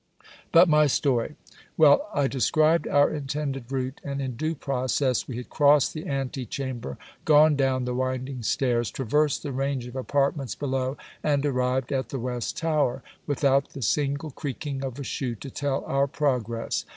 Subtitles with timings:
[0.51, 1.35] But, my story.
[1.77, 6.97] Well: I described our intended route; and, in due process, we had crossed the antichamber,
[7.23, 12.17] gone down the winding stairs, traversed the range of apartments below, and arrived at the
[12.17, 16.83] West Tower, without the single creaking of a shoe to tell our progress.